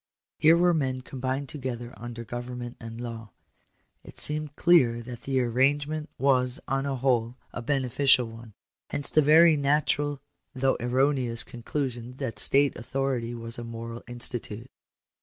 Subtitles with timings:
[0.39, 3.29] Here were men combined together under government and law.
[4.03, 8.55] It seemed clear that the arrange ment was on the whole a beneficial one.
[8.89, 10.19] Hence the very natural,
[10.55, 14.71] though erroneous, conclusion that state authority was a moral institute.